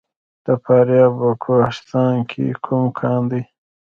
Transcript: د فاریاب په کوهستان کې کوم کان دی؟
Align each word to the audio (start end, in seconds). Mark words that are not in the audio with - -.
د 0.45 0.47
فاریاب 0.63 1.13
په 1.21 1.29
کوهستان 1.43 2.15
کې 2.29 2.45
کوم 2.65 2.85
کان 2.99 3.21
دی؟ 3.31 3.41